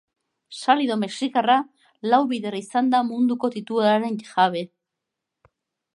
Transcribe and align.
Salido 0.59 0.95
mexikarra 1.01 1.57
lau 2.13 2.21
bider 2.33 2.57
izan 2.61 2.91
da 2.95 3.05
munduko 3.13 3.53
tituluaren 3.57 4.19
jabe. 4.31 4.65